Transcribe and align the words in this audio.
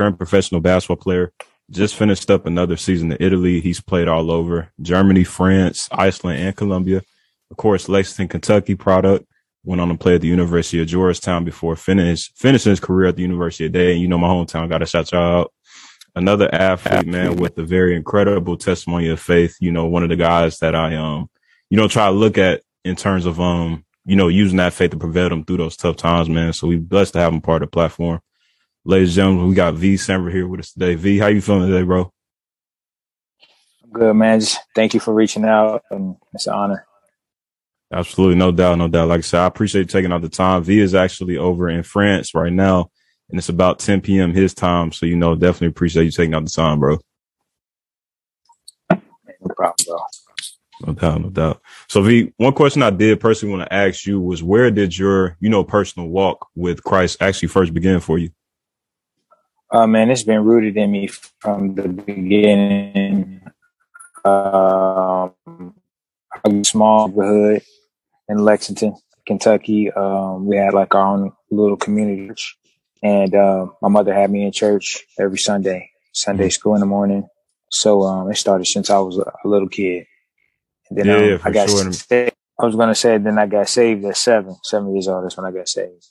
current 0.00 0.16
professional 0.16 0.62
basketball 0.62 0.96
player, 0.96 1.30
just 1.70 1.94
finished 1.94 2.30
up 2.30 2.46
another 2.46 2.78
season 2.78 3.12
in 3.12 3.18
Italy. 3.20 3.60
He's 3.60 3.82
played 3.82 4.08
all 4.08 4.30
over 4.30 4.72
Germany, 4.80 5.24
France, 5.24 5.90
Iceland, 5.92 6.40
and 6.40 6.56
Colombia. 6.56 7.02
Of 7.50 7.58
course, 7.58 7.86
Lexington, 7.86 8.28
Kentucky 8.28 8.76
product. 8.76 9.26
Went 9.62 9.82
on 9.82 9.88
to 9.88 9.98
play 9.98 10.14
at 10.14 10.22
the 10.22 10.26
University 10.26 10.80
of 10.80 10.86
Georgetown 10.86 11.44
before 11.44 11.76
finish 11.76 12.32
finishing 12.34 12.70
his 12.70 12.80
career 12.80 13.08
at 13.08 13.16
the 13.16 13.22
University 13.22 13.66
of 13.66 13.72
Dayton. 13.72 14.00
You 14.00 14.08
know, 14.08 14.16
my 14.16 14.28
hometown. 14.28 14.70
Got 14.70 14.78
to 14.78 14.86
shout 14.86 15.12
y'all 15.12 15.40
out. 15.40 15.52
Another 16.14 16.48
athlete, 16.50 17.06
man, 17.06 17.36
with 17.36 17.58
a 17.58 17.62
very 17.62 17.94
incredible 17.94 18.56
testimony 18.56 19.10
of 19.10 19.20
faith. 19.20 19.54
You 19.60 19.70
know, 19.70 19.84
one 19.84 20.02
of 20.02 20.08
the 20.08 20.16
guys 20.16 20.60
that 20.60 20.74
I 20.74 20.96
um, 20.96 21.28
you 21.68 21.76
know, 21.76 21.88
try 21.88 22.06
to 22.06 22.12
look 22.12 22.38
at 22.38 22.62
in 22.86 22.96
terms 22.96 23.26
of 23.26 23.38
um, 23.38 23.84
you 24.06 24.16
know, 24.16 24.28
using 24.28 24.56
that 24.56 24.72
faith 24.72 24.92
to 24.92 24.96
prevail 24.96 25.28
them 25.28 25.44
through 25.44 25.58
those 25.58 25.76
tough 25.76 25.96
times, 25.96 26.30
man. 26.30 26.54
So 26.54 26.66
we 26.66 26.76
blessed 26.76 27.12
to 27.12 27.18
have 27.18 27.34
him 27.34 27.42
part 27.42 27.62
of 27.62 27.68
the 27.68 27.72
platform. 27.72 28.20
Ladies 28.82 29.10
and 29.10 29.16
gentlemen, 29.16 29.48
we 29.48 29.54
got 29.54 29.74
Vee 29.74 29.98
Sanford 29.98 30.32
here 30.32 30.48
with 30.48 30.60
us 30.60 30.72
today. 30.72 30.94
Vee, 30.94 31.18
how 31.18 31.26
you 31.26 31.42
feeling 31.42 31.68
today, 31.68 31.82
bro? 31.82 32.10
I'm 33.84 33.90
good, 33.92 34.14
man. 34.14 34.40
Just 34.40 34.58
thank 34.74 34.94
you 34.94 35.00
for 35.00 35.12
reaching 35.12 35.44
out, 35.44 35.82
and 35.90 36.16
it's 36.32 36.46
an 36.46 36.54
honor. 36.54 36.86
Absolutely, 37.92 38.36
no 38.36 38.50
doubt, 38.52 38.78
no 38.78 38.88
doubt. 38.88 39.08
Like 39.08 39.18
I 39.18 39.20
said, 39.20 39.40
I 39.40 39.46
appreciate 39.46 39.82
you 39.82 39.86
taking 39.86 40.12
out 40.12 40.22
the 40.22 40.30
time. 40.30 40.64
Vee 40.64 40.80
is 40.80 40.94
actually 40.94 41.36
over 41.36 41.68
in 41.68 41.82
France 41.82 42.34
right 42.34 42.52
now, 42.52 42.90
and 43.28 43.38
it's 43.38 43.50
about 43.50 43.80
10 43.80 44.00
p.m. 44.00 44.32
his 44.32 44.54
time. 44.54 44.92
So 44.92 45.04
you 45.04 45.16
know, 45.16 45.34
definitely 45.34 45.68
appreciate 45.68 46.04
you 46.04 46.10
taking 46.10 46.34
out 46.34 46.46
the 46.46 46.50
time, 46.50 46.80
bro. 46.80 46.98
No 48.90 48.98
problem, 49.56 49.74
bro. 49.86 49.98
No 50.86 50.92
doubt, 50.94 51.20
no 51.20 51.28
doubt. 51.28 51.60
So 51.86 52.00
Vee, 52.00 52.32
one 52.38 52.54
question 52.54 52.82
I 52.82 52.88
did 52.88 53.20
personally 53.20 53.54
want 53.54 53.68
to 53.68 53.74
ask 53.74 54.06
you 54.06 54.22
was 54.22 54.42
where 54.42 54.70
did 54.70 54.96
your, 54.96 55.36
you 55.38 55.50
know, 55.50 55.64
personal 55.64 56.08
walk 56.08 56.48
with 56.54 56.82
Christ 56.82 57.18
actually 57.20 57.48
first 57.48 57.74
begin 57.74 58.00
for 58.00 58.16
you? 58.16 58.30
Uh, 59.72 59.86
man, 59.86 60.10
it's 60.10 60.24
been 60.24 60.44
rooted 60.44 60.76
in 60.76 60.90
me 60.90 61.06
from 61.06 61.74
the 61.74 61.88
beginning. 61.88 63.40
Um, 64.24 65.32
a 66.44 66.64
small 66.64 67.08
neighborhood 67.08 67.62
in 68.28 68.38
Lexington, 68.38 68.96
Kentucky. 69.26 69.92
Um, 69.92 70.46
we 70.46 70.56
had 70.56 70.74
like 70.74 70.94
our 70.94 71.14
own 71.14 71.32
little 71.50 71.76
community 71.76 72.30
and 73.02 73.34
uh, 73.34 73.66
my 73.80 73.88
mother 73.88 74.12
had 74.12 74.30
me 74.30 74.44
in 74.44 74.52
church 74.52 75.06
every 75.18 75.38
Sunday, 75.38 75.90
Sunday 76.12 76.44
mm-hmm. 76.44 76.50
school 76.50 76.74
in 76.74 76.80
the 76.80 76.86
morning. 76.86 77.28
So 77.70 78.02
um, 78.02 78.30
it 78.30 78.36
started 78.36 78.66
since 78.66 78.90
I 78.90 78.98
was 78.98 79.18
a, 79.18 79.32
little 79.48 79.68
kid. 79.68 80.06
And 80.88 80.98
then 80.98 81.06
yeah, 81.06 81.34
um, 81.34 81.40
I 81.44 81.50
got 81.50 81.70
sure. 81.70 81.92
saved. 81.92 82.34
I 82.58 82.66
was 82.66 82.76
gonna 82.76 82.94
say 82.94 83.16
then 83.16 83.38
I 83.38 83.46
got 83.46 83.68
saved 83.68 84.04
at 84.04 84.16
seven, 84.16 84.56
seven 84.64 84.92
years 84.92 85.08
old. 85.08 85.24
That's 85.24 85.36
when 85.36 85.46
I 85.46 85.50
got 85.50 85.68
saved. 85.68 86.06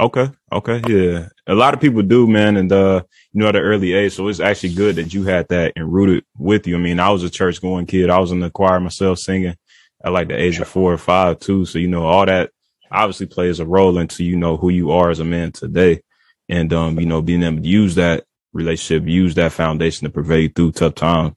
Okay. 0.00 0.30
Okay. 0.50 0.82
Yeah. 0.88 1.28
A 1.46 1.54
lot 1.54 1.74
of 1.74 1.80
people 1.80 2.02
do, 2.02 2.26
man. 2.26 2.56
And, 2.56 2.72
uh, 2.72 3.02
you 3.32 3.40
know, 3.40 3.48
at 3.48 3.56
an 3.56 3.62
early 3.62 3.92
age. 3.92 4.14
So 4.14 4.28
it's 4.28 4.40
actually 4.40 4.74
good 4.74 4.96
that 4.96 5.12
you 5.12 5.24
had 5.24 5.48
that 5.48 5.72
and 5.76 5.92
rooted 5.92 6.24
with 6.38 6.66
you. 6.66 6.76
I 6.76 6.78
mean, 6.78 6.98
I 6.98 7.10
was 7.10 7.22
a 7.22 7.30
church 7.30 7.60
going 7.60 7.86
kid. 7.86 8.10
I 8.10 8.18
was 8.18 8.32
in 8.32 8.40
the 8.40 8.50
choir 8.50 8.80
myself 8.80 9.18
singing 9.18 9.56
at 10.04 10.12
like 10.12 10.28
the 10.28 10.40
age 10.40 10.58
of 10.58 10.68
four 10.68 10.92
or 10.92 10.98
five 10.98 11.40
too. 11.40 11.64
So, 11.66 11.78
you 11.78 11.88
know, 11.88 12.04
all 12.04 12.26
that 12.26 12.50
obviously 12.90 13.26
plays 13.26 13.60
a 13.60 13.66
role 13.66 13.98
into, 13.98 14.24
you 14.24 14.36
know, 14.36 14.56
who 14.56 14.70
you 14.70 14.92
are 14.92 15.10
as 15.10 15.20
a 15.20 15.24
man 15.24 15.52
today. 15.52 16.00
And, 16.48 16.72
um, 16.72 16.98
you 16.98 17.06
know, 17.06 17.22
being 17.22 17.42
able 17.42 17.62
to 17.62 17.68
use 17.68 17.94
that 17.96 18.24
relationship, 18.52 19.08
use 19.08 19.34
that 19.34 19.52
foundation 19.52 20.06
to 20.06 20.12
pervade 20.12 20.54
through 20.54 20.72
tough 20.72 20.94
times. 20.94 21.34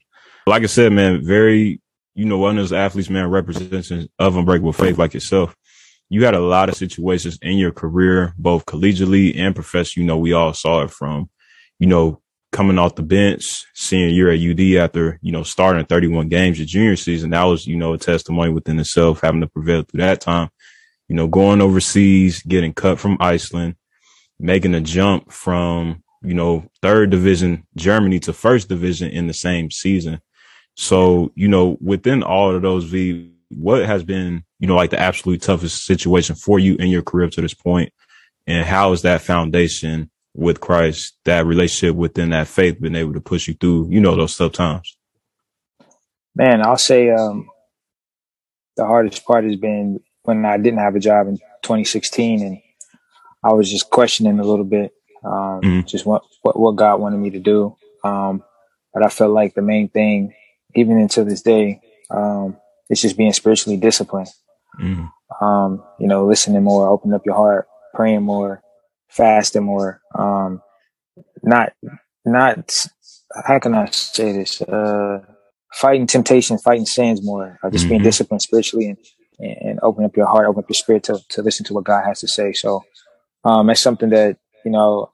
Like 0.47 0.63
I 0.63 0.68
said, 0.68 0.91
man, 0.91 1.25
very, 1.25 1.81
you 2.13 2.25
know, 2.25 2.38
one 2.38 2.57
of 2.57 2.63
those 2.63 2.74
athletes, 2.74 3.09
man, 3.09 3.30
representation 3.30 4.07
of 4.19 4.38
unbreakable 4.38 4.74
faith 4.74 4.97
like 4.97 5.13
yourself 5.13 5.56
you 6.10 6.26
had 6.26 6.36
a 6.36 6.40
lot 6.40 6.70
of 6.70 6.76
situations 6.76 7.40
in 7.42 7.58
your 7.58 7.72
career, 7.72 8.34
both 8.38 8.66
collegiately 8.66 9.38
and 9.38 9.56
professionally. 9.56 10.04
You 10.04 10.08
know, 10.08 10.18
we 10.18 10.34
all 10.34 10.54
saw 10.54 10.84
it 10.84 10.92
from, 10.92 11.30
you 11.80 11.88
know, 11.88 12.22
coming 12.52 12.80
off 12.80 12.96
the 12.96 13.04
bench, 13.04 13.66
seeing 13.74 14.14
you're 14.14 14.32
at 14.32 14.40
UD 14.40 14.82
after, 14.82 15.20
you 15.22 15.32
know, 15.32 15.44
starting 15.44 15.86
31 15.86 16.30
games 16.30 16.58
your 16.58 16.66
junior 16.66 16.96
season. 16.96 17.32
That 17.32 17.44
was, 17.44 17.68
you 17.68 17.76
know, 17.76 17.94
a 17.94 17.98
testimony 17.98 18.52
within 18.52 18.80
itself, 18.80 19.22
having 19.22 19.42
to 19.42 19.48
prevail 19.48 19.84
through 19.84 20.00
that 20.00 20.22
time, 20.22 20.50
you 21.10 21.16
know, 21.16 21.28
going 21.28 21.62
overseas, 21.62 22.42
getting 22.44 22.74
cut 22.74 23.00
from 23.00 23.18
Iceland, 23.20 23.76
making 24.40 24.74
a 24.74 24.82
jump 24.82 25.32
from, 25.32 26.04
you 26.22 26.34
know, 26.34 26.70
third 26.82 27.10
division 27.10 27.66
Germany 27.76 28.20
to 28.22 28.32
first 28.32 28.70
division 28.70 29.10
in 29.10 29.28
the 29.28 29.34
same 29.34 29.70
season. 29.70 30.22
So, 30.78 31.32
you 31.36 31.48
know, 31.48 31.78
within 31.82 32.24
all 32.24 32.56
of 32.56 32.62
those 32.62 32.86
Vee, 32.86 33.34
what 33.50 33.85
has 33.85 34.03
been, 34.03 34.44
you 34.59 34.67
know, 34.67 34.75
like 34.75 34.89
the 34.89 35.00
absolute 35.00 35.41
toughest 35.41 35.85
situation 35.85 36.35
for 36.35 36.59
you 36.59 36.75
in 36.75 36.88
your 36.88 37.01
career 37.01 37.29
to 37.29 37.41
this 37.41 37.53
point, 37.53 37.94
and 38.47 38.66
how 38.66 38.91
is 38.91 39.01
that 39.03 39.22
foundation 39.22 40.09
with 40.33 40.59
Christ, 40.59 41.17
that 41.25 41.45
relationship 41.45 41.95
within 41.95 42.29
that 42.31 42.47
faith, 42.47 42.81
been 42.81 42.95
able 42.95 43.13
to 43.13 43.22
push 43.22 43.47
you 43.47 43.53
through, 43.53 43.89
you 43.89 44.00
know, 44.01 44.16
those 44.16 44.38
tough 44.38 44.51
times? 44.51 44.97
Man, 46.35 46.66
I'll 46.66 46.78
say 46.78 47.09
um, 47.11 47.47
the 48.75 48.85
hardest 48.85 49.25
part 49.25 49.45
has 49.45 49.56
been 49.56 50.01
when 50.23 50.44
I 50.45 50.57
didn't 50.57 50.79
have 50.79 50.95
a 50.95 51.00
job 51.00 51.27
in 51.27 51.38
2016, 51.63 52.41
and 52.41 52.62
I 53.44 53.53
was 53.53 53.72
just 53.72 53.89
questioning 53.89 54.39
a 54.39 54.44
little 54.44 54.66
bit, 54.66 54.91
um, 55.23 55.62
mm-hmm. 55.62 55.88
just 55.88 56.06
what, 56.06 56.23
what, 56.41 56.59
what 56.59 56.75
God 56.75 57.00
wanted 57.00 57.17
me 57.17 57.29
to 57.31 57.39
do. 57.39 57.77
Um, 58.03 58.44
but 58.94 59.03
I 59.03 59.09
felt 59.09 59.31
like 59.31 59.53
the 59.53 59.62
main 59.62 59.88
thing, 59.88 60.33
even 60.73 61.00
until 61.00 61.25
this 61.25 61.41
day, 61.41 61.81
um, 62.09 62.57
it's 62.90 63.01
just 63.01 63.18
being 63.18 63.34
spiritually 63.34 63.78
disciplined. 63.78 64.28
Mm. 64.79 65.12
Um, 65.41 65.84
you 66.00 66.07
know, 66.07 66.25
listening 66.25 66.63
more, 66.63 66.88
open 66.88 67.13
up 67.13 67.25
your 67.25 67.35
heart, 67.35 67.68
praying 67.94 68.23
more, 68.23 68.62
fasting 69.09 69.63
more. 69.63 70.01
Um, 70.18 70.62
not, 71.44 71.74
not, 72.25 72.72
how 73.45 73.59
can 73.59 73.74
I 73.74 73.85
say 73.88 74.31
this? 74.31 74.62
Uh, 74.62 75.19
fighting 75.74 76.07
temptation, 76.07 76.57
fighting 76.57 76.85
sins 76.85 77.24
more, 77.24 77.59
uh, 77.63 77.69
just 77.69 77.84
mm-hmm. 77.84 77.90
being 77.90 78.03
disciplined 78.03 78.41
spiritually 78.41 78.88
and, 78.88 78.97
and 79.40 79.79
open 79.81 80.06
up 80.06 80.16
your 80.16 80.28
heart, 80.28 80.47
open 80.47 80.63
up 80.63 80.69
your 80.69 80.75
spirit 80.75 81.03
to, 81.03 81.19
to 81.29 81.41
listen 81.41 81.66
to 81.66 81.74
what 81.74 81.84
God 81.84 82.03
has 82.06 82.19
to 82.22 82.28
say. 82.28 82.53
So, 82.53 82.84
um, 83.44 83.68
that's 83.68 83.81
something 83.81 84.09
that, 84.09 84.38
you 84.63 84.72
know, 84.72 85.12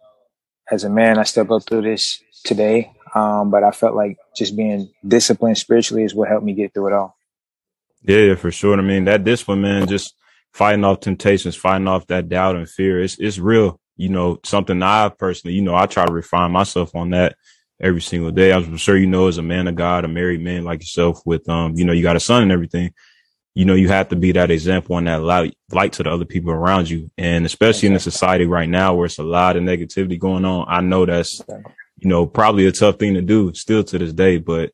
as 0.72 0.84
a 0.84 0.90
man, 0.90 1.20
I 1.20 1.24
still 1.24 1.44
go 1.44 1.60
through 1.60 1.82
this 1.82 2.22
today. 2.46 2.92
Um, 3.14 3.52
but 3.52 3.64
I 3.64 3.72
felt 3.72 3.96
like 3.96 4.18
just 4.36 4.56
being 4.56 4.90
disciplined 5.06 5.58
spiritually 5.58 6.04
is 6.04 6.16
what 6.16 6.30
helped 6.30 6.46
me 6.46 6.54
get 6.54 6.74
through 6.74 6.88
it 6.88 6.94
all. 6.94 7.16
Yeah, 8.04 8.36
for 8.36 8.52
sure. 8.52 8.78
I 8.78 8.82
mean, 8.82 9.06
that 9.06 9.24
discipline, 9.24 9.62
man, 9.62 9.88
just 9.88 10.16
fighting 10.54 10.84
off 10.84 11.00
temptations, 11.02 11.56
fighting 11.56 11.88
off 11.88 12.08
that 12.08 12.30
doubt 12.30 12.56
and 12.56 12.70
fear. 12.70 13.02
It's, 13.02 13.18
it's 13.20 13.38
real. 13.38 13.80
You 13.96 14.10
know, 14.10 14.40
something 14.44 14.82
I 14.82 15.10
personally, 15.10 15.56
you 15.56 15.62
know, 15.62 15.76
I 15.76 15.86
try 15.86 16.06
to 16.06 16.14
refine 16.14 16.52
myself 16.52 16.96
on 16.96 17.12
that 17.12 17.36
every 17.80 18.02
single 18.02 18.32
day. 18.32 18.52
I'm 18.52 18.78
sure 18.78 18.98
you 18.98 19.08
know, 19.08 19.28
as 19.28 19.38
a 19.38 19.44
man 19.44 19.68
of 19.68 19.76
God, 19.76 20.06
a 20.06 20.08
married 20.08 20.42
man 20.42 20.64
like 20.64 20.82
yourself 20.82 21.22
with, 21.26 21.48
um, 21.50 21.76
you 21.76 21.86
know, 21.86 21.94
you 21.94 22.02
got 22.02 22.16
a 22.16 22.20
son 22.20 22.42
and 22.42 22.52
everything. 22.52 22.94
You 23.54 23.66
know, 23.66 23.74
you 23.74 23.90
have 23.90 24.10
to 24.10 24.16
be 24.16 24.32
that 24.32 24.50
example 24.50 24.98
and 24.98 25.08
that 25.08 25.22
light, 25.22 25.56
light 25.72 25.94
to 25.94 26.04
the 26.04 26.10
other 26.10 26.26
people 26.26 26.52
around 26.52 26.90
you. 26.90 27.12
And 27.18 27.46
especially 27.46 27.88
in 27.88 27.94
the 27.94 28.00
society 28.00 28.46
right 28.46 28.70
now 28.70 28.94
where 28.96 29.06
it's 29.06 29.20
a 29.20 29.24
lot 29.24 29.58
of 29.58 29.64
negativity 29.64 30.18
going 30.18 30.46
on, 30.46 30.66
I 30.70 30.82
know 30.82 31.06
that's, 31.06 31.42
you 31.98 32.10
know, 32.10 32.26
probably 32.26 32.66
a 32.66 32.72
tough 32.72 32.98
thing 32.98 33.16
to 33.16 33.22
do 33.22 33.54
still 33.54 33.84
to 33.84 33.98
this 34.00 34.14
day, 34.14 34.38
but 34.38 34.72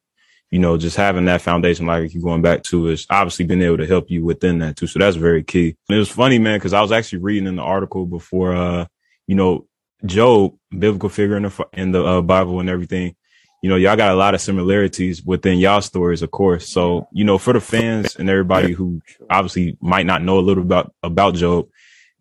you 0.50 0.59
know, 0.59 0.78
just 0.78 0.96
having 0.96 1.25
that 1.25 1.41
foundation, 1.41 1.85
like 1.85 2.03
I 2.03 2.08
keep 2.08 2.24
going 2.24 2.41
back 2.41 2.63
to, 2.63 2.88
is 2.88 3.06
obviously 3.09 3.46
been 3.46 3.62
able 3.62 3.78
to 3.78 3.85
help 3.85 4.09
you 4.09 4.24
within 4.24 4.59
that 4.59 4.78
too. 4.78 4.88
So 4.88 5.00
that's 5.00 5.18
very 5.18 5.44
key. 5.44 5.75
And 5.89 5.95
it 5.95 6.00
was 6.00 6.10
funny, 6.10 6.39
man, 6.39 6.57
because 6.57 6.74
I 6.74 6.81
was 6.81 6.92
actually 6.92 7.19
reading 7.19 7.48
in 7.48 7.57
the 7.57 7.63
article 7.63 8.06
before, 8.06 8.56
uh, 8.56 8.86
you 9.27 9.36
know, 9.36 9.68
Job, 10.06 10.56
biblical 10.72 11.10
figure 11.10 11.38
in 11.38 11.44
the 11.44 11.68
in 11.74 11.92
the 11.92 12.04
uh, 12.04 12.22
Bible 12.22 12.60
and 12.60 12.69
everything. 12.69 13.16
You 13.63 13.69
know, 13.69 13.75
y'all 13.75 13.95
got 13.95 14.12
a 14.12 14.16
lot 14.16 14.36
of 14.36 14.42
similarities 14.42 15.24
within 15.24 15.57
y'all 15.57 15.81
stories, 15.81 16.22
of 16.22 16.30
course. 16.30 16.72
So, 16.72 17.07
you 17.12 17.24
know, 17.24 17.39
for 17.39 17.54
the 17.54 17.60
fans 17.60 18.16
and 18.16 18.30
everybody 18.30 18.74
who 18.74 19.01
obviously 19.31 19.75
might 19.81 20.06
not 20.06 20.22
know 20.22 20.38
a 20.38 20.42
little 20.42 20.63
about 20.63 20.94
about 21.01 21.33
Job, 21.33 21.68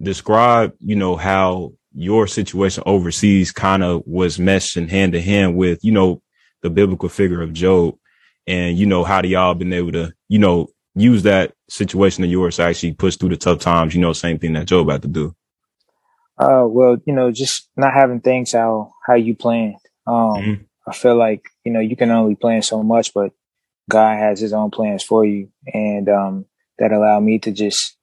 describe, 0.00 0.72
you 0.80 0.96
know, 0.96 1.16
how 1.16 1.74
your 1.92 2.26
situation 2.26 2.82
overseas 2.86 3.52
kind 3.52 3.84
of 3.84 4.02
was 4.06 4.38
meshed 4.38 4.78
in 4.78 4.88
hand 4.88 5.12
to 5.12 5.20
hand 5.20 5.54
with, 5.54 5.84
you 5.84 5.92
know, 5.92 6.22
the 6.62 6.70
biblical 6.70 7.10
figure 7.10 7.42
of 7.42 7.52
Job 7.52 7.96
and 8.46 8.78
you 8.78 8.86
know 8.86 9.04
how 9.04 9.20
do 9.20 9.28
y'all 9.28 9.54
been 9.54 9.72
able 9.72 9.92
to 9.92 10.12
you 10.28 10.38
know 10.38 10.68
use 10.94 11.24
that 11.24 11.52
situation 11.68 12.24
of 12.24 12.30
yours 12.30 12.56
to 12.56 12.62
actually 12.62 12.94
push 12.94 13.16
through 13.16 13.30
the 13.30 13.36
tough 13.36 13.58
times? 13.60 13.94
You 13.94 14.00
know 14.00 14.12
same 14.12 14.38
thing 14.38 14.52
that 14.54 14.66
Joe 14.66 14.80
about 14.80 15.02
to 15.02 15.08
do. 15.08 15.34
Uh 16.38 16.64
well 16.66 16.96
you 17.06 17.12
know 17.12 17.30
just 17.32 17.68
not 17.76 17.94
having 17.94 18.20
things 18.20 18.52
how 18.52 18.92
how 19.06 19.14
you 19.14 19.34
planned. 19.34 19.76
Um 20.06 20.14
mm-hmm. 20.14 20.62
i 20.86 20.94
feel 20.94 21.16
like 21.16 21.42
you 21.64 21.72
know 21.72 21.80
you 21.80 21.96
can 21.96 22.10
only 22.10 22.34
plan 22.34 22.62
so 22.62 22.82
much 22.82 23.12
but 23.12 23.32
god 23.90 24.16
has 24.16 24.40
his 24.40 24.52
own 24.52 24.70
plans 24.70 25.02
for 25.02 25.24
you. 25.24 25.50
And 25.72 26.08
um 26.08 26.46
that 26.78 26.92
allowed 26.92 27.20
me 27.20 27.38
to 27.40 27.52
just 27.52 27.96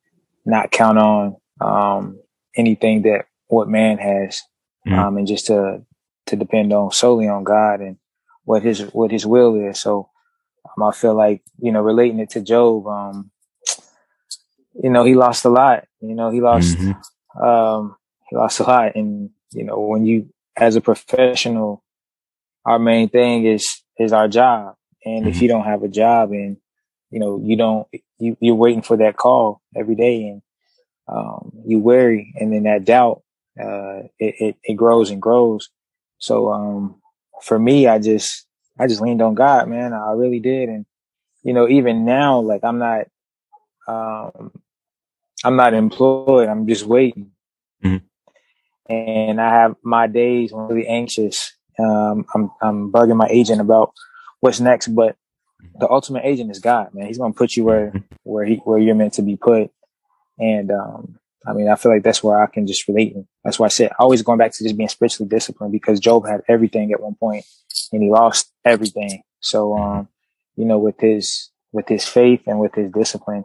not 0.45 0.71
count 0.71 0.97
on 0.97 1.37
um 1.61 2.19
anything 2.55 3.03
that 3.03 3.25
what 3.47 3.69
man 3.69 3.97
has 3.97 4.41
mm-hmm. 4.85 4.97
um 4.97 5.17
and 5.17 5.27
just 5.27 5.47
to 5.47 5.83
to 6.25 6.35
depend 6.35 6.73
on 6.73 6.91
solely 6.91 7.27
on 7.27 7.43
god 7.43 7.81
and 7.81 7.97
what 8.45 8.63
his 8.63 8.81
what 8.93 9.11
his 9.11 9.25
will 9.25 9.55
is. 9.69 9.81
So 9.81 10.09
um, 10.65 10.83
I 10.83 10.91
feel 10.91 11.15
like, 11.15 11.41
you 11.59 11.71
know, 11.71 11.81
relating 11.81 12.19
it 12.19 12.31
to 12.31 12.41
Job, 12.41 12.87
um, 12.87 13.31
you 14.81 14.89
know, 14.89 15.03
he 15.03 15.15
lost 15.15 15.45
a 15.45 15.49
lot. 15.49 15.85
You 16.01 16.15
know, 16.15 16.31
he 16.31 16.41
lost, 16.41 16.77
mm-hmm. 16.77 17.43
um, 17.43 17.95
he 18.29 18.35
lost 18.35 18.59
a 18.59 18.63
lot, 18.63 18.95
and 18.95 19.29
you 19.51 19.63
know, 19.63 19.79
when 19.79 20.05
you, 20.05 20.29
as 20.57 20.75
a 20.75 20.81
professional, 20.81 21.83
our 22.65 22.79
main 22.79 23.09
thing 23.09 23.45
is, 23.45 23.83
is 23.99 24.13
our 24.13 24.27
job. 24.27 24.75
And 25.05 25.25
mm-hmm. 25.25 25.29
if 25.29 25.41
you 25.41 25.47
don't 25.47 25.65
have 25.65 25.83
a 25.83 25.87
job 25.87 26.31
and, 26.31 26.57
you 27.11 27.19
know, 27.19 27.39
you 27.43 27.55
don't, 27.55 27.87
you, 28.17 28.37
you're 28.39 28.55
waiting 28.55 28.81
for 28.81 28.97
that 28.97 29.17
call 29.17 29.61
every 29.75 29.95
day 29.95 30.27
and, 30.27 30.41
um, 31.07 31.51
you 31.65 31.79
worry 31.79 32.33
and 32.39 32.53
then 32.53 32.63
that 32.63 32.85
doubt, 32.85 33.21
uh, 33.59 34.07
it, 34.17 34.35
it, 34.39 34.55
it 34.63 34.73
grows 34.75 35.11
and 35.11 35.21
grows. 35.21 35.69
So, 36.17 36.51
um, 36.51 37.01
for 37.41 37.59
me, 37.59 37.87
I 37.87 37.99
just, 37.99 38.47
I 38.79 38.87
just 38.87 39.01
leaned 39.01 39.21
on 39.21 39.35
God, 39.35 39.67
man. 39.67 39.93
I 39.93 40.11
really 40.13 40.39
did. 40.39 40.69
And, 40.69 40.85
you 41.43 41.53
know, 41.53 41.67
even 41.67 42.05
now, 42.05 42.39
like 42.39 42.63
I'm 42.63 42.79
not, 42.79 43.07
um, 43.87 44.51
I'm 45.43 45.55
not 45.55 45.73
employed. 45.73 46.49
I'm 46.49 46.67
just 46.67 46.85
waiting. 46.85 47.31
Mm-hmm. 47.83 48.93
And 48.93 49.41
I 49.41 49.49
have 49.49 49.75
my 49.83 50.07
days 50.07 50.51
when 50.51 50.63
I'm 50.63 50.69
really 50.69 50.87
anxious. 50.87 51.53
Um, 51.77 52.25
I'm, 52.33 52.51
I'm 52.61 52.91
bugging 52.91 53.17
my 53.17 53.27
agent 53.29 53.61
about 53.61 53.93
what's 54.39 54.59
next, 54.59 54.87
but 54.87 55.15
the 55.79 55.89
ultimate 55.89 56.25
agent 56.25 56.51
is 56.51 56.59
God, 56.59 56.93
man. 56.93 57.07
He's 57.07 57.17
going 57.17 57.33
to 57.33 57.37
put 57.37 57.55
you 57.55 57.63
where, 57.63 57.87
mm-hmm. 57.87 57.99
where 58.23 58.45
he, 58.45 58.55
where 58.57 58.79
you're 58.79 58.95
meant 58.95 59.13
to 59.13 59.21
be 59.21 59.35
put. 59.35 59.71
And, 60.39 60.71
um, 60.71 61.19
I 61.45 61.53
mean, 61.53 61.67
I 61.67 61.75
feel 61.75 61.91
like 61.91 62.03
that's 62.03 62.23
where 62.23 62.41
I 62.41 62.47
can 62.47 62.67
just 62.67 62.87
relate. 62.87 63.15
That's 63.43 63.59
why 63.59 63.65
I 63.65 63.69
said 63.69 63.91
always 63.99 64.21
going 64.21 64.37
back 64.37 64.53
to 64.53 64.63
just 64.63 64.77
being 64.77 64.89
spiritually 64.89 65.29
disciplined 65.29 65.73
because 65.73 65.99
Job 65.99 66.25
had 66.25 66.41
everything 66.47 66.91
at 66.93 67.01
one 67.01 67.15
point 67.15 67.45
and 67.91 68.01
he 68.03 68.09
lost 68.09 68.51
everything. 68.63 69.23
So, 69.39 69.77
um, 69.77 70.07
you 70.55 70.65
know, 70.65 70.79
with 70.79 70.99
his, 70.99 71.49
with 71.71 71.87
his 71.87 72.05
faith 72.07 72.41
and 72.47 72.59
with 72.59 72.75
his 72.75 72.91
discipline, 72.91 73.43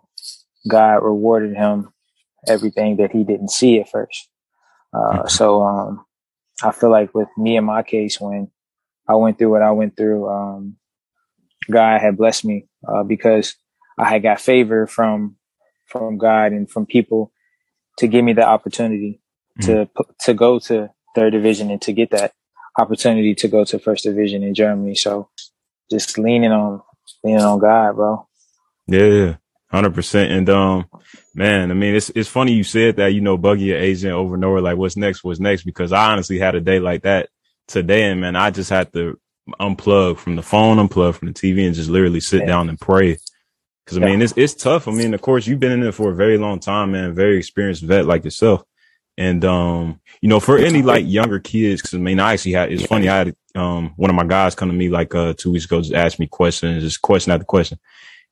God 0.69 1.03
rewarded 1.03 1.57
him 1.57 1.91
everything 2.47 2.97
that 2.99 3.13
he 3.13 3.25
didn't 3.25 3.51
see 3.51 3.81
at 3.81 3.89
first. 3.89 4.29
Uh, 4.93 4.99
mm-hmm. 4.99 5.29
so, 5.29 5.63
um, 5.63 6.05
I 6.63 6.73
feel 6.73 6.91
like 6.91 7.15
with 7.15 7.29
me 7.37 7.57
in 7.57 7.65
my 7.65 7.83
case, 7.83 8.21
when 8.21 8.51
I 9.09 9.15
went 9.15 9.39
through 9.39 9.51
what 9.51 9.63
I 9.63 9.71
went 9.71 9.97
through, 9.97 10.29
um, 10.29 10.77
God 11.71 12.01
had 12.01 12.17
blessed 12.17 12.45
me, 12.45 12.67
uh, 12.87 13.03
because 13.03 13.55
I 13.99 14.09
had 14.09 14.23
got 14.23 14.41
favor 14.41 14.87
from, 14.87 15.37
from 15.87 16.19
God 16.19 16.53
and 16.53 16.71
from 16.71 16.87
people 16.87 17.33
to 17.99 18.07
give 18.07 18.25
me 18.25 18.33
the 18.33 18.47
opportunity 18.47 19.21
mm-hmm. 19.61 19.85
to, 20.03 20.05
to 20.21 20.35
go 20.35 20.59
to 20.61 20.91
third 21.15 21.33
division 21.33 21.71
and 21.71 21.83
to 21.83 21.93
get 21.93 22.11
that 22.11 22.33
opportunity 22.79 23.35
to 23.35 23.49
go 23.49 23.65
to 23.65 23.79
first 23.79 24.05
division 24.05 24.43
in 24.43 24.55
Germany. 24.55 24.95
So 24.95 25.29
just 25.91 26.17
leaning 26.19 26.53
on, 26.53 26.81
leaning 27.25 27.43
on 27.43 27.59
God, 27.59 27.97
bro. 27.97 28.29
Yeah. 28.87 29.37
Hundred 29.71 29.95
percent. 29.95 30.33
And, 30.33 30.49
um, 30.49 30.87
man, 31.35 31.71
I 31.71 31.75
mean, 31.75 31.95
it's, 31.95 32.11
it's 32.15 32.29
funny 32.29 32.53
you 32.53 32.65
said 32.65 32.97
that, 32.97 33.13
you 33.13 33.21
know, 33.21 33.37
buggy 33.37 33.65
your 33.65 33.79
agent 33.79 34.15
over 34.15 34.35
and 34.35 34.45
over, 34.45 34.63
like 34.63 34.79
what's 34.79 34.97
next, 34.97 35.23
what's 35.23 35.41
next, 35.41 35.65
because 35.65 35.93
I 35.93 36.11
honestly 36.11 36.39
had 36.39 36.55
a 36.55 36.61
day 36.61 36.81
like 36.81 37.03
that 37.03 37.29
today. 37.67 38.05
And 38.05 38.23
man, 38.23 38.35
I 38.35 38.51
just 38.51 38.71
had 38.71 38.91
to 38.95 39.21
unplug 39.61 40.19
from 40.19 40.37
the 40.37 40.43
phone, 40.43 40.79
unplug 40.79 41.17
from 41.17 41.29
the 41.29 41.35
TV 41.35 41.67
and 41.67 41.75
just 41.75 41.91
literally 41.91 42.21
sit 42.21 42.41
yeah. 42.41 42.47
down 42.47 42.71
and 42.71 42.81
pray. 42.81 43.19
Cause 43.87 43.99
I 43.99 44.01
yeah. 44.01 44.07
mean, 44.07 44.23
it's, 44.23 44.35
it's 44.37 44.55
tough. 44.55 44.89
I 44.89 44.93
mean, 44.93 45.13
of 45.13 45.21
course 45.21 45.47
you've 45.47 45.61
been 45.61 45.73
in 45.73 45.83
it 45.83 45.95
for 45.95 46.11
a 46.13 46.15
very 46.15 46.39
long 46.39 46.61
time, 46.61 46.93
man, 46.93 47.15
very 47.15 47.37
experienced 47.37 47.83
vet 47.83 48.07
like 48.07 48.25
yourself. 48.25 48.63
And, 49.19 49.45
um, 49.45 50.01
you 50.21 50.29
know, 50.29 50.39
for 50.39 50.57
any 50.59 50.81
like 50.81 51.05
younger 51.05 51.41
kids, 51.41 51.83
cause 51.83 51.95
I 51.95 51.99
mean, 51.99 52.21
I 52.21 52.35
actually 52.35 52.53
had, 52.53 52.73
it's 52.73 52.87
funny. 52.87 53.09
I 53.09 53.17
had, 53.17 53.37
um, 53.57 53.93
one 53.97 54.11
of 54.11 54.17
my 54.17 54.25
guys 54.25 54.55
come 54.55 54.71
to 54.71 54.75
me 54.75 54.89
like, 54.89 55.13
uh, 55.13 55.35
two 55.37 55.51
weeks 55.51 55.65
ago, 55.65 55.81
just 55.81 55.93
ask 55.93 56.21
me 56.21 56.29
questions, 56.29 56.85
just 56.85 57.03
question 57.03 57.33
after 57.33 57.45
question. 57.45 57.81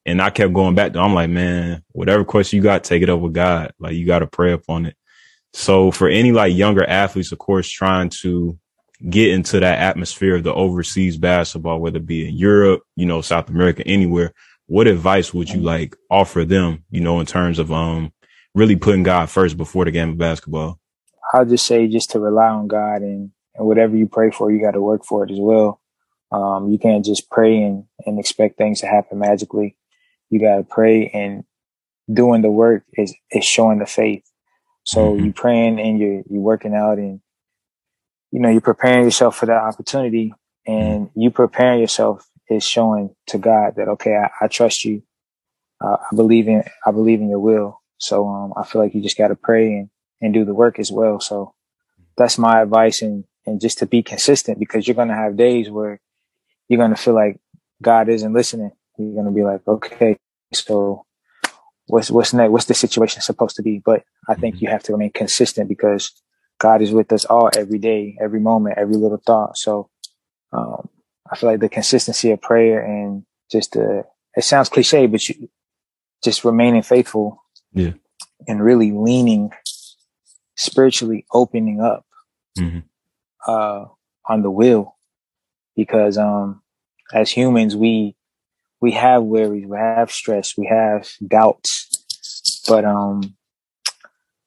And 0.05 0.23
I 0.23 0.31
kept 0.31 0.53
going 0.53 0.77
back 0.77 0.93
to, 0.93 1.01
I'm 1.01 1.13
like, 1.13 1.29
man, 1.29 1.83
whatever 1.91 2.25
question 2.25 2.59
you 2.59 2.63
got, 2.63 2.85
take 2.85 3.03
it 3.03 3.11
up 3.11 3.19
with 3.19 3.33
God. 3.33 3.73
Like 3.81 3.95
you 3.95 4.07
got 4.07 4.21
to 4.21 4.29
pray 4.29 4.53
upon 4.53 4.87
it. 4.87 4.97
So 5.53 5.91
for 5.91 6.09
any 6.09 6.31
like 6.31 6.55
younger 6.55 6.85
athletes, 6.89 7.33
of 7.33 7.39
course, 7.39 7.69
trying 7.69 8.11
to 8.21 8.57
get 9.11 9.33
into 9.33 9.59
that 9.59 9.81
atmosphere 9.81 10.37
of 10.37 10.45
the 10.45 10.55
overseas 10.55 11.17
basketball, 11.17 11.81
whether 11.81 11.97
it 11.97 12.07
be 12.07 12.29
in 12.29 12.35
Europe, 12.37 12.85
you 12.95 13.07
know, 13.07 13.23
South 13.23 13.49
America, 13.49 13.85
anywhere, 13.85 14.33
what 14.67 14.87
advice 14.87 15.35
would 15.35 15.49
you 15.49 15.61
like 15.61 15.97
offer 16.09 16.45
them, 16.45 16.85
you 16.91 17.01
know, 17.01 17.19
in 17.19 17.27
terms 17.27 17.59
of, 17.59 17.73
um, 17.73 18.13
really 18.57 18.75
putting 18.75 19.05
God 19.05 19.31
first 19.31 19.57
before 19.57 19.85
the 19.85 19.93
game 19.93 20.11
of 20.11 20.19
basketball? 20.19 20.81
I'll 21.33 21.45
just 21.45 21.67
say 21.67 21.87
just 21.87 22.11
to 22.11 22.21
rely 22.21 22.49
on 22.49 22.67
God 22.67 23.03
and, 23.03 23.31
and 23.55 23.67
whatever 23.67 23.97
you 23.97 24.09
pray 24.09 24.33
for, 24.33 24.51
you 24.51 24.61
got 24.61 24.73
to 24.73 24.81
work 24.81 25.05
for 25.05 25.25
it 25.25 25.31
as 25.31 25.39
well. 25.39 25.81
Um, 26.33 26.71
you 26.71 26.79
can't 26.79 27.05
just 27.05 27.31
pray 27.31 27.63
and, 27.63 27.85
and 28.05 28.19
expect 28.19 28.59
things 28.59 28.81
to 28.81 28.87
happen 28.87 29.21
magically 29.21 29.77
you 30.31 30.41
got 30.41 30.57
to 30.57 30.65
pray 30.65 31.09
and 31.09 31.45
doing 32.13 32.43
the 32.43 32.51
work 32.51 32.85
is, 32.95 33.15
is 33.31 33.45
showing 33.45 33.79
the 33.79 33.87
faith. 33.87 34.25
So 34.85 35.13
mm-hmm. 35.13 35.27
you 35.27 35.33
praying 35.33 35.81
and 35.81 35.99
you're, 35.99 36.23
you're 36.29 36.43
working 36.43 36.75
out 36.75 36.99
and, 36.99 37.21
you 38.31 38.41
know, 38.41 38.51
you're 38.51 38.61
preparing 38.61 39.05
yourself 39.05 39.37
for 39.37 39.47
that 39.47 39.63
opportunity 39.63 40.33
and 40.67 41.11
you 41.15 41.31
preparing 41.31 41.81
yourself 41.81 42.29
is 42.49 42.65
showing 42.65 43.15
to 43.29 43.39
God 43.39 43.75
that, 43.77 43.89
okay, 43.89 44.17
I, 44.17 44.45
I 44.45 44.49
trust 44.49 44.85
you. 44.85 45.03
Uh, 45.81 45.97
I 46.11 46.15
believe 46.15 46.49
in, 46.49 46.63
I 46.87 46.91
believe 46.91 47.21
in 47.21 47.29
your 47.29 47.41
will. 47.41 47.81
So, 47.99 48.29
um, 48.29 48.53
I 48.57 48.65
feel 48.65 48.83
like 48.83 48.95
you 48.95 49.03
just 49.03 49.19
got 49.19 49.29
to 49.29 49.37
pray 49.37 49.73
and, 49.73 49.91
and 50.21 50.35
do 50.35 50.45
the 50.45 50.55
work 50.55 50.79
as 50.79 50.91
well. 50.91 51.21
So 51.21 51.55
that's 52.17 52.39
my 52.39 52.63
advice 52.63 53.03
and, 53.03 53.25
and 53.47 53.61
just 53.61 53.79
to 53.79 53.87
be 53.87 54.03
consistent 54.03 54.59
because 54.59 54.87
you're 54.87 54.95
going 54.95 55.09
to 55.09 55.15
have 55.15 55.37
days 55.37 55.71
where 55.71 56.01
you're 56.69 56.79
going 56.79 56.95
to 56.95 56.97
feel 56.97 57.15
like 57.15 57.41
God 57.83 58.09
isn't 58.09 58.33
listening 58.33 58.73
you're 58.99 59.15
going 59.15 59.27
to 59.27 59.33
be 59.33 59.43
like, 59.43 59.67
okay, 59.67 60.17
so 60.53 61.05
what's, 61.87 62.11
what's 62.11 62.33
next? 62.33 62.51
What's 62.51 62.65
the 62.67 62.75
situation 62.75 63.23
supposed 63.23 63.57
to 63.57 63.63
be? 63.63 63.81
But 63.85 64.05
I 64.29 64.35
think 64.35 64.57
mm-hmm. 64.57 64.67
you 64.67 64.71
have 64.71 64.83
to 64.85 64.93
remain 64.93 65.13
consistent 65.13 65.69
because 65.69 66.13
God 66.59 66.83
is 66.83 66.93
with 66.93 67.13
us 67.13 67.25
all 67.25 67.51
every 67.57 67.79
day, 67.79 68.17
every 68.21 68.41
moment, 68.41 68.79
every 68.79 68.97
little 68.97 69.21
thought. 69.25 69.59
So, 69.59 69.91
um, 70.53 70.89
I 71.31 71.37
feel 71.37 71.51
like 71.51 71.61
the 71.61 71.69
consistency 71.69 72.31
of 72.31 72.41
prayer 72.41 72.81
and 72.81 73.25
just 73.51 73.73
the, 73.73 74.05
it 74.37 74.45
sounds 74.45 74.69
cliche, 74.69 75.07
but 75.07 75.29
you 75.29 75.49
just 76.23 76.45
remaining 76.45 76.83
faithful. 76.83 77.43
Yeah. 77.77 77.93
And 78.49 78.63
really 78.63 78.93
leaning 78.93 79.51
spiritually 80.57 81.27
opening 81.33 81.81
up, 81.81 82.07
mm-hmm. 82.59 82.81
uh, 83.47 83.87
on 84.29 84.43
the 84.43 84.51
will 84.51 84.97
because, 85.77 86.19
um, 86.19 86.63
as 87.13 87.31
humans, 87.31 87.77
we, 87.77 88.17
we 88.81 88.93
have 88.93 89.23
worries, 89.23 89.67
we 89.67 89.77
have 89.77 90.11
stress, 90.11 90.57
we 90.57 90.67
have 90.67 91.09
doubts. 91.27 92.63
But 92.69 92.85
um 92.85 93.37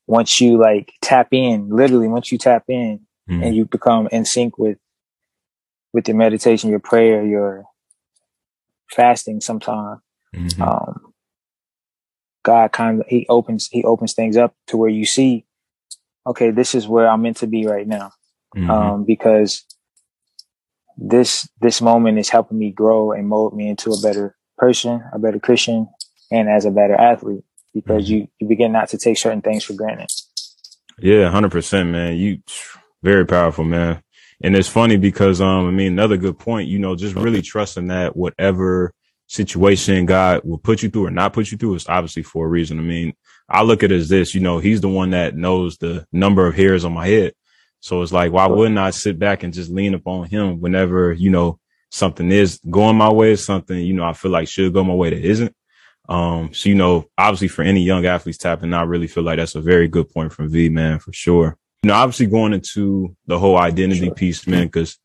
once 0.08 0.42
you 0.42 0.58
like 0.58 0.92
tap 1.02 1.30
in, 1.32 1.70
literally 1.70 2.08
once 2.08 2.32
you 2.32 2.38
tap 2.38 2.64
in 2.68 3.02
mm-hmm. 3.30 3.44
and 3.44 3.56
you 3.56 3.66
become 3.66 4.08
in 4.12 4.26
sync 4.26 4.58
with 4.58 4.78
with 5.94 6.08
your 6.08 6.18
meditation, 6.18 6.70
your 6.70 6.80
prayer, 6.80 7.26
your 7.26 7.66
fasting 8.92 9.42
sometime, 9.42 10.02
mm-hmm. 10.36 10.62
um 10.62 11.14
God 12.44 12.72
kind 12.72 13.02
of 13.02 13.08
he 13.08 13.26
opens 13.30 13.68
he 13.72 13.84
opens 13.84 14.14
things 14.14 14.38
up 14.38 14.54
to 14.68 14.78
where 14.78 14.90
you 14.90 15.06
see, 15.06 15.46
okay, 16.26 16.52
this 16.52 16.76
is 16.76 16.88
where 16.88 17.08
I'm 17.08 17.22
meant 17.22 17.38
to 17.38 17.48
be 17.48 17.66
right 17.66 17.88
now. 17.88 18.12
Mm-hmm. 18.56 18.70
Um 18.70 19.06
because 19.06 19.66
this 20.98 21.48
this 21.62 21.82
moment 21.82 22.20
is 22.20 22.30
helping 22.30 22.58
me 22.58 22.72
grow 22.72 23.12
and 23.12 23.28
mold 23.28 23.56
me 23.56 23.70
into 23.70 23.92
a 23.92 24.02
better 24.02 24.36
person, 24.58 25.04
a 25.14 25.20
better 25.20 25.40
Christian, 25.40 25.88
and 26.32 26.50
as 26.50 26.66
a 26.66 26.72
better 26.72 26.96
athlete 26.96 27.44
because 27.74 28.06
mm-hmm. 28.06 28.14
you 28.14 28.28
you 28.40 28.48
begin 28.48 28.72
not 28.72 28.90
to 28.90 28.98
take 28.98 29.18
certain 29.18 29.42
things 29.42 29.64
for 29.64 29.74
granted. 29.74 30.10
Yeah, 31.00 31.30
hundred 31.30 31.52
percent, 31.52 31.90
man. 31.90 32.18
You 32.18 32.40
very 33.04 33.26
powerful, 33.26 33.64
man. 33.64 34.02
And 34.42 34.56
it's 34.56 34.68
funny 34.68 34.98
because 34.98 35.42
um, 35.42 35.68
I 35.68 35.72
mean, 35.72 35.94
another 35.94 36.18
good 36.18 36.40
point. 36.40 36.70
You 36.70 36.80
know, 36.80 36.96
just 36.96 37.16
really 37.16 37.42
trusting 37.42 37.88
that 37.88 38.16
whatever 38.16 38.94
situation 39.30 40.08
God 40.08 40.42
will 40.44 40.58
put 40.58 40.82
you 40.82 40.90
through 40.90 41.06
or 41.06 41.12
not 41.12 41.34
put 41.34 41.52
you 41.52 41.58
through 41.58 41.76
is 41.76 41.88
obviously 41.88 42.24
for 42.24 42.48
a 42.48 42.50
reason. 42.50 42.80
I 42.80 42.82
mean, 42.82 43.14
I 43.48 43.62
look 43.62 43.84
at 43.84 43.92
it 43.92 43.96
as 43.96 44.10
this. 44.10 44.34
You 44.34 44.42
know, 44.42 44.58
He's 44.58 44.82
the 44.82 44.90
one 44.90 45.12
that 45.12 45.36
knows 45.36 45.78
the 45.78 46.06
number 46.12 46.48
of 46.48 46.56
hairs 46.56 46.84
on 46.84 46.94
my 46.94 47.08
head. 47.08 47.34
So 47.80 48.02
it's 48.02 48.12
like, 48.12 48.32
why 48.32 48.48
wouldn't 48.48 48.78
I 48.78 48.90
sit 48.90 49.18
back 49.20 49.44
and 49.44 49.54
just 49.54 49.70
lean 49.70 49.94
upon 49.94 50.28
him 50.28 50.60
whenever, 50.60 51.14
you 51.14 51.30
know, 51.30 51.60
something 51.92 52.30
is 52.32 52.60
going 52.70 52.98
my 52.98 53.12
way, 53.12 53.32
or 53.32 53.38
something, 53.38 53.78
you 53.78 53.94
know, 53.94 54.04
I 54.04 54.14
feel 54.14 54.32
like 54.32 54.48
should 54.48 54.74
go 54.74 54.84
my 54.84 54.94
way 54.94 55.12
that 55.12 55.24
isn't. 55.24 55.56
Um, 56.10 56.54
so, 56.54 56.70
you 56.70 56.76
know, 56.76 57.06
obviously 57.18 57.48
for 57.48 57.62
any 57.62 57.82
young 57.82 58.06
athletes 58.06 58.40
tapping, 58.40 58.74
I 58.74 58.82
really 58.82 59.08
feel 59.08 59.24
like 59.24 59.38
that's 59.38 59.56
a 59.56 59.62
very 59.62 59.88
good 59.88 60.10
point 60.10 60.34
from 60.34 60.50
Vee, 60.50 60.70
man, 60.70 61.00
for 61.00 61.14
sure. 61.14 61.56
You 61.84 61.90
know, 61.90 61.94
obviously 61.94 62.26
going 62.26 62.54
into 62.54 63.16
the 63.28 63.40
whole 63.40 63.58
identity 63.58 64.08
sure. 64.08 64.16
piece, 64.16 64.46
man, 64.48 64.70
cause 64.70 64.98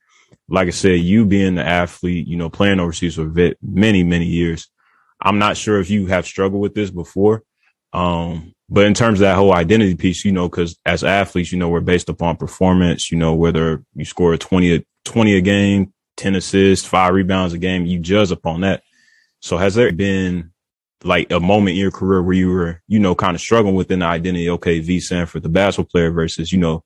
like 0.49 0.69
I 0.69 0.71
said, 0.71 1.01
you 1.01 1.25
being 1.25 1.55
the 1.55 1.67
athlete, 1.67 2.27
you 2.27 2.37
know, 2.37 2.51
playing 2.51 2.81
overseas 2.81 3.15
for 3.15 3.33
many, 3.63 4.05
many 4.05 4.27
years. 4.27 4.69
I'm 5.21 5.39
not 5.39 5.57
sure 5.57 5.81
if 5.81 5.91
you 5.91 6.07
have 6.07 6.27
struggled 6.27 6.61
with 6.61 6.75
this 6.75 6.91
before. 6.91 7.43
Um, 7.93 8.55
but 8.69 8.87
in 8.87 8.95
terms 8.95 9.21
of 9.21 9.25
that 9.25 9.37
whole 9.37 9.55
identity 9.55 9.95
piece, 9.95 10.25
you 10.25 10.33
know, 10.33 10.49
cause 10.49 10.77
as 10.85 11.05
athletes, 11.05 11.53
you 11.53 11.59
know, 11.59 11.69
we're 11.69 11.81
based 11.81 12.09
upon 12.09 12.37
performance, 12.37 13.11
you 13.11 13.19
know, 13.19 13.35
whether 13.35 13.85
you 13.95 14.05
score 14.05 14.37
20, 14.37 14.85
20 15.05 15.37
a 15.37 15.41
game, 15.41 15.93
10 16.17 16.35
assists, 16.35 16.87
five 16.87 17.15
rebounds 17.15 17.55
a 17.55 17.59
game, 17.59 17.87
you 17.87 17.99
judge 17.99 18.31
upon 18.31 18.63
that. 18.63 18.83
So 19.41 19.57
has 19.59 19.75
there 19.75 19.93
been 19.93 20.53
like 21.03 21.31
a 21.31 21.41
moment 21.41 21.75
in 21.75 21.81
your 21.81 21.91
career 21.91 22.23
where 22.23 22.35
you 22.35 22.49
were, 22.51 22.83
you 22.89 22.99
know, 22.99 23.15
kind 23.15 23.35
of 23.35 23.41
struggling 23.41 23.75
within 23.75 24.01
the 24.01 24.07
identity? 24.07 24.51
Okay. 24.51 24.81
Vee 24.81 25.01
Sanford, 25.01 25.43
the 25.43 25.49
basketball 25.49 25.91
player 25.91 26.11
versus, 26.11 26.53
you 26.53 26.59
know, 26.59 26.83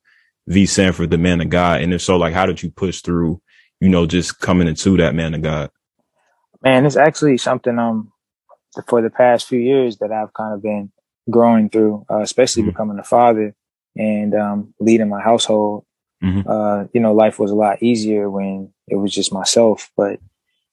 Vee 0.48 0.66
Sanford, 0.66 1.10
the 1.10 1.18
man 1.18 1.40
of 1.40 1.50
God? 1.50 1.82
And 1.82 1.94
if 1.94 2.02
so, 2.02 2.16
like, 2.16 2.34
how 2.34 2.46
did 2.46 2.62
you 2.62 2.70
push 2.70 3.02
through, 3.02 3.40
you 3.80 3.88
know, 3.88 4.06
just 4.06 4.40
coming 4.40 4.68
into 4.68 4.96
that 4.96 5.14
man 5.14 5.34
of 5.34 5.42
God? 5.42 5.70
Man, 6.62 6.86
it's 6.86 6.96
actually 6.96 7.38
something, 7.38 7.78
um, 7.78 8.12
for 8.86 9.00
the 9.00 9.10
past 9.10 9.46
few 9.46 9.58
years 9.58 9.98
that 9.98 10.12
I've 10.12 10.32
kind 10.34 10.54
of 10.54 10.62
been 10.62 10.90
growing 11.30 11.68
through, 11.70 12.04
uh, 12.10 12.20
especially 12.20 12.62
mm-hmm. 12.62 12.70
becoming 12.70 12.98
a 12.98 13.04
father 13.04 13.54
and, 13.96 14.34
um, 14.34 14.74
leading 14.80 15.08
my 15.08 15.20
household. 15.20 15.84
Mm-hmm. 16.22 16.48
Uh, 16.48 16.84
you 16.92 17.00
know, 17.00 17.12
life 17.12 17.38
was 17.38 17.50
a 17.50 17.54
lot 17.56 17.82
easier 17.82 18.28
when 18.28 18.72
it 18.88 18.96
was 18.96 19.12
just 19.12 19.32
myself, 19.32 19.90
but 19.96 20.18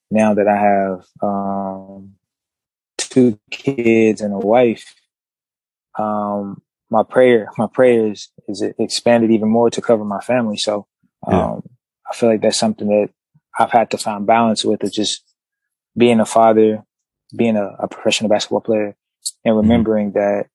now 0.10 0.34
that 0.34 0.48
I 0.48 0.58
have, 0.58 1.06
um, 1.22 2.16
two 2.98 3.40
kids 3.52 4.22
and 4.22 4.34
a 4.34 4.40
wife, 4.40 4.96
um, 5.98 6.62
my 6.90 7.04
prayer, 7.04 7.50
my 7.58 7.68
prayers 7.72 8.32
is 8.48 8.62
expanded 8.62 9.32
even 9.32 9.50
more 9.50 9.70
to 9.70 9.82
cover 9.82 10.04
my 10.04 10.20
family. 10.20 10.58
So, 10.58 10.88
um, 11.26 11.34
yeah. 11.34 11.72
I 12.10 12.16
feel 12.16 12.30
like 12.30 12.42
that's 12.42 12.60
something 12.60 12.88
that 12.88 13.10
I've 13.58 13.72
had 13.72 13.92
to 13.92 13.98
find 13.98 14.26
balance 14.26 14.64
with 14.64 14.84
is 14.84 14.92
just 14.92 15.24
being 15.98 16.20
a 16.20 16.26
father, 16.26 16.84
being 17.36 17.58
a, 17.58 17.68
a 17.80 17.88
professional 17.88 18.30
basketball 18.30 18.62
player 18.62 18.96
and 19.44 19.54
mm-hmm. 19.54 19.62
remembering 19.62 20.12
mm-hmm. 20.12 20.20
that 20.20 20.48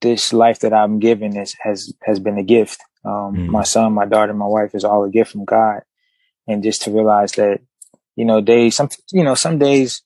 this 0.00 0.32
life 0.32 0.60
that 0.60 0.72
I'm 0.72 0.98
given 0.98 1.36
is, 1.36 1.54
has, 1.60 1.92
has 2.02 2.18
been 2.20 2.38
a 2.38 2.42
gift. 2.42 2.80
Um, 3.04 3.34
mm-hmm. 3.34 3.50
my 3.50 3.64
son, 3.64 3.92
my 3.92 4.06
daughter, 4.06 4.32
my 4.34 4.46
wife 4.46 4.74
is 4.74 4.84
all 4.84 5.04
a 5.04 5.10
gift 5.10 5.32
from 5.32 5.44
God. 5.44 5.80
And 6.46 6.62
just 6.62 6.82
to 6.82 6.90
realize 6.90 7.32
that, 7.32 7.60
you 8.16 8.24
know, 8.24 8.40
days, 8.40 8.76
some, 8.76 8.88
you 9.12 9.24
know, 9.24 9.34
some 9.34 9.58
days 9.58 10.02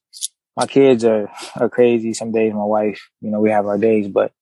my 0.56 0.66
kids 0.66 1.04
are, 1.04 1.30
are 1.56 1.68
crazy. 1.68 2.12
Some 2.14 2.32
days 2.32 2.52
my 2.52 2.64
wife, 2.64 3.10
you 3.20 3.30
know, 3.30 3.40
we 3.40 3.50
have 3.50 3.66
our 3.66 3.78
days, 3.78 4.08
but 4.08 4.32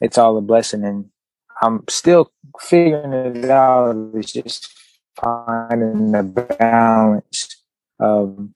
it's 0.00 0.18
all 0.18 0.36
a 0.36 0.40
blessing. 0.40 0.84
And 0.84 1.06
I'm 1.60 1.84
still 1.88 2.32
figuring 2.60 3.12
it 3.12 3.50
out. 3.50 3.96
It's 4.14 4.32
just 4.32 4.72
finding 5.20 6.12
the 6.12 6.22
balance 6.22 7.56
of 7.98 8.48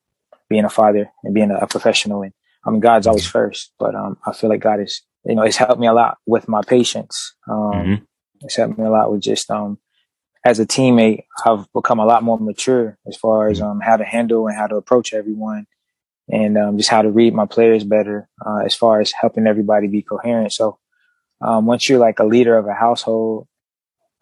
being 0.49 0.65
a 0.65 0.71
father 0.71 1.11
and 1.25 1.35
being 1.35 1.51
a, 1.51 1.67
professional. 1.67 2.23
And 2.23 2.33
I 2.65 2.71
mean, 2.71 2.81
God's 2.81 3.07
always 3.07 3.27
first, 3.27 3.73
but 3.79 3.95
um, 3.95 4.19
I 4.27 4.33
feel 4.33 4.51
like 4.51 4.61
God 4.61 4.81
is, 4.81 5.03
you 5.25 5.35
know, 5.35 5.43
it's 5.43 5.57
helped 5.57 5.81
me 5.81 5.87
a 5.87 5.93
lot 5.93 6.19
with 6.27 6.49
my 6.49 6.63
patience. 6.63 7.35
Um, 7.49 7.73
mm-hmm. 7.73 8.05
It's 8.43 8.57
helped 8.57 8.79
me 8.79 8.85
a 8.85 8.91
lot 8.91 9.11
with 9.11 9.23
just 9.23 9.51
um, 9.51 9.79
as 10.45 10.59
a 10.59 10.67
teammate, 10.67 11.25
I've 11.45 11.73
become 11.73 12.01
a 12.01 12.05
lot 12.05 12.23
more 12.23 12.39
mature 12.39 12.99
as 13.07 13.17
far 13.17 13.49
as 13.49 13.61
mm-hmm. 13.61 13.69
um, 13.69 13.81
how 13.81 13.97
to 13.97 14.05
handle 14.05 14.47
and 14.49 14.57
how 14.57 14.67
to 14.67 14.77
approach 14.77 15.13
everyone 15.13 15.67
and 16.29 16.59
um, 16.59 16.77
just 16.77 16.91
how 16.91 17.03
to 17.03 17.11
read 17.11 17.35
my 17.35 17.47
players 17.47 17.85
better 17.85 18.29
uh, 18.45 18.59
as 18.59 18.75
far 18.75 19.01
as 19.01 19.13
helping 19.13 19.47
everybody 19.47 19.87
be 19.87 20.03
coherent. 20.03 20.53
So 20.53 20.79
um, 21.41 21.67
once 21.67 21.89
you're 21.89 21.99
like 21.99 22.19
a 22.19 22.25
leader 22.25 22.57
of 22.57 22.67
a 22.67 22.75
household, 22.75 23.47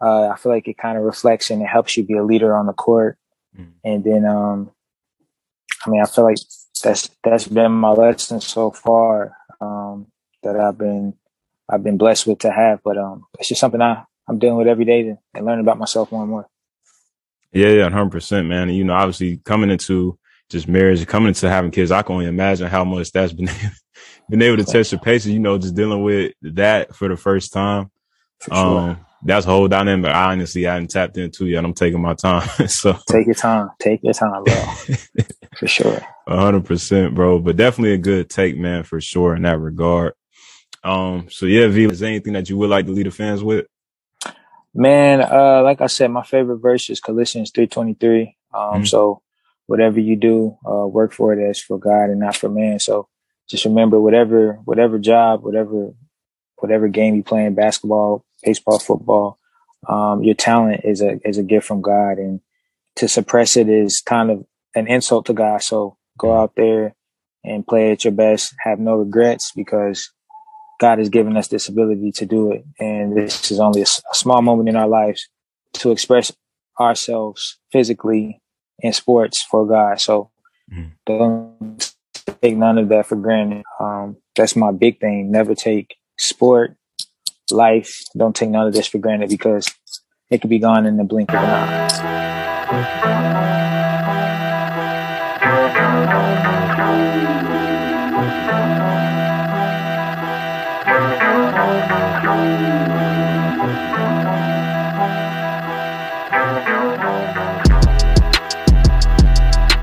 uh, 0.01 0.29
I 0.29 0.35
feel 0.37 0.51
like 0.51 0.67
it 0.67 0.77
kind 0.77 0.97
of 0.97 1.03
reflects 1.03 1.49
and 1.49 1.61
it 1.61 1.67
helps 1.67 1.95
you 1.95 2.03
be 2.03 2.17
a 2.17 2.23
leader 2.23 2.55
on 2.55 2.65
the 2.65 2.73
court. 2.73 3.17
Mm. 3.57 3.71
And 3.83 4.03
then, 4.03 4.25
um, 4.25 4.71
I 5.85 5.89
mean, 5.89 6.01
I 6.01 6.05
feel 6.05 6.23
like 6.23 6.37
that's 6.83 7.09
that's 7.23 7.47
been 7.47 7.71
my 7.71 7.91
lesson 7.91 8.41
so 8.41 8.71
far 8.71 9.35
um, 9.59 10.07
that 10.43 10.59
I've 10.59 10.77
been 10.77 11.13
I've 11.69 11.83
been 11.83 11.97
blessed 11.97 12.27
with 12.27 12.39
to 12.39 12.51
have. 12.51 12.81
But 12.83 12.97
um, 12.97 13.25
it's 13.39 13.49
just 13.49 13.61
something 13.61 13.81
I 13.81 14.03
I'm 14.27 14.39
dealing 14.39 14.57
with 14.57 14.67
every 14.67 14.85
day 14.85 15.15
and 15.33 15.45
learning 15.45 15.65
about 15.65 15.77
myself 15.77 16.11
more 16.11 16.21
and 16.21 16.31
more. 16.31 16.47
Yeah, 17.51 17.69
yeah, 17.69 17.89
hundred 17.89 18.11
percent, 18.11 18.47
man. 18.47 18.69
And, 18.69 18.77
you 18.77 18.83
know, 18.83 18.93
obviously 18.93 19.37
coming 19.37 19.69
into 19.69 20.17
just 20.49 20.67
marriage, 20.67 21.05
coming 21.05 21.29
into 21.29 21.49
having 21.49 21.71
kids, 21.71 21.91
I 21.91 22.01
can 22.01 22.13
only 22.13 22.27
imagine 22.27 22.67
how 22.67 22.83
much 22.83 23.11
that's 23.11 23.33
been 23.33 23.49
been 24.29 24.41
able 24.41 24.57
to 24.57 24.63
test 24.63 24.91
your 24.91 25.01
patience. 25.01 25.33
You 25.33 25.39
know, 25.39 25.57
just 25.57 25.75
dealing 25.75 26.03
with 26.03 26.33
that 26.41 26.95
for 26.95 27.07
the 27.07 27.17
first 27.17 27.53
time. 27.53 27.91
Sure. 28.41 28.55
Um, 28.55 29.05
that's 29.23 29.45
a 29.45 29.49
whole 29.49 29.67
dynamic. 29.67 30.11
I 30.11 30.31
honestly 30.31 30.67
I 30.67 30.73
hadn't 30.73 30.89
tapped 30.89 31.17
into 31.17 31.45
yet. 31.45 31.63
I'm 31.63 31.73
taking 31.73 32.01
my 32.01 32.13
time. 32.13 32.47
so 32.67 32.97
take 33.09 33.25
your 33.27 33.35
time. 33.35 33.69
Take 33.79 34.01
your 34.03 34.13
time, 34.13 34.43
bro. 34.43 34.55
for 35.57 35.67
sure. 35.67 36.01
hundred 36.27 36.65
percent, 36.65 37.15
bro. 37.15 37.39
But 37.39 37.57
definitely 37.57 37.93
a 37.93 37.97
good 37.97 38.29
take, 38.29 38.57
man, 38.57 38.83
for 38.83 38.99
sure 39.01 39.35
in 39.35 39.43
that 39.43 39.59
regard. 39.59 40.13
Um, 40.83 41.27
so 41.29 41.45
yeah, 41.45 41.67
Vee, 41.67 41.85
is 41.85 41.99
there 41.99 42.09
anything 42.09 42.33
that 42.33 42.49
you 42.49 42.57
would 42.57 42.69
like 42.69 42.85
to 42.85 42.91
lead 42.91 43.05
the 43.05 43.11
fans 43.11 43.43
with? 43.43 43.67
Man, 44.73 45.21
uh, 45.21 45.61
like 45.63 45.81
I 45.81 45.87
said, 45.87 46.11
my 46.11 46.23
favorite 46.23 46.59
verse 46.59 46.89
is 46.89 46.99
Colossians 46.99 47.51
323. 47.51 48.37
Um, 48.53 48.61
mm-hmm. 48.61 48.83
so 48.85 49.21
whatever 49.67 49.99
you 49.99 50.15
do, 50.15 50.57
uh, 50.65 50.87
work 50.87 51.13
for 51.13 51.33
it 51.33 51.49
as 51.49 51.59
for 51.59 51.77
God 51.77 52.09
and 52.09 52.19
not 52.19 52.35
for 52.35 52.49
man. 52.49 52.79
So 52.79 53.07
just 53.49 53.65
remember 53.65 53.99
whatever, 53.99 54.59
whatever 54.63 54.97
job, 54.97 55.43
whatever, 55.43 55.91
whatever 56.57 56.87
game 56.87 57.15
you 57.15 57.23
play 57.23 57.45
in 57.45 57.53
basketball, 57.53 58.25
baseball, 58.43 58.79
football, 58.79 59.39
um, 59.87 60.23
your 60.23 60.35
talent 60.35 60.81
is 60.83 61.01
a, 61.01 61.19
is 61.27 61.37
a 61.37 61.43
gift 61.43 61.67
from 61.67 61.81
God 61.81 62.17
and 62.17 62.39
to 62.97 63.07
suppress 63.07 63.57
it 63.57 63.69
is 63.69 64.01
kind 64.01 64.29
of 64.29 64.45
an 64.75 64.87
insult 64.87 65.25
to 65.27 65.33
God. 65.33 65.61
So 65.63 65.97
go 66.17 66.37
out 66.37 66.53
there 66.55 66.95
and 67.43 67.65
play 67.65 67.91
at 67.91 68.03
your 68.03 68.13
best, 68.13 68.53
have 68.63 68.79
no 68.79 68.95
regrets 68.95 69.51
because 69.55 70.11
God 70.79 70.99
has 70.99 71.09
given 71.09 71.37
us 71.37 71.47
this 71.47 71.67
ability 71.67 72.11
to 72.13 72.25
do 72.25 72.51
it. 72.51 72.63
And 72.79 73.15
this 73.17 73.51
is 73.51 73.59
only 73.59 73.81
a, 73.81 73.85
a 73.85 74.15
small 74.15 74.41
moment 74.41 74.69
in 74.69 74.75
our 74.75 74.87
lives 74.87 75.27
to 75.73 75.91
express 75.91 76.31
ourselves 76.79 77.59
physically 77.71 78.41
in 78.79 78.93
sports 78.93 79.43
for 79.43 79.67
God. 79.67 79.99
So 79.99 80.31
mm. 80.71 80.91
don't 81.05 81.93
take 82.41 82.57
none 82.57 82.77
of 82.77 82.89
that 82.89 83.05
for 83.05 83.15
granted. 83.15 83.63
Um, 83.79 84.17
that's 84.35 84.55
my 84.55 84.71
big 84.71 84.99
thing. 84.99 85.31
Never 85.31 85.55
take 85.55 85.95
sport, 86.17 86.75
life. 87.49 88.03
Don't 88.15 88.35
take 88.35 88.49
none 88.49 88.67
of 88.67 88.73
this 88.73 88.87
for 88.87 88.99
granted 88.99 89.29
because 89.29 89.73
it 90.29 90.41
could 90.41 90.49
be 90.49 90.59
gone 90.59 90.85
in 90.85 90.97
the 90.97 91.03
blink 91.03 91.31
of 91.31 91.43
an 91.43 91.49
eye. 91.49 93.01